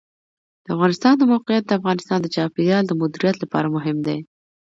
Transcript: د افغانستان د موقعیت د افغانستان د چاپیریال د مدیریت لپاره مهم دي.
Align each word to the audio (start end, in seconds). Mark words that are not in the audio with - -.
د 0.63 0.65
افغانستان 0.75 1.13
د 1.17 1.23
موقعیت 1.31 1.63
د 1.67 1.71
افغانستان 1.79 2.19
د 2.21 2.27
چاپیریال 2.35 2.83
د 2.87 2.91
مدیریت 3.01 3.35
لپاره 3.39 3.67
مهم 3.75 3.97
دي. 4.07 4.17